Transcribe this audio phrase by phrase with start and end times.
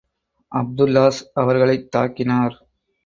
[0.51, 2.57] அப்துல்லாஹ் அவர்களைத் தாக்கினார்.